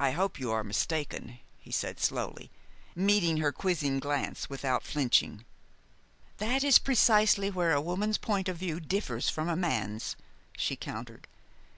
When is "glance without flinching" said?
4.00-5.44